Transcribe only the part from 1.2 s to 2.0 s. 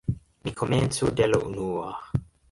la unua.